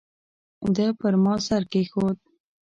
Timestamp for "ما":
1.23-1.33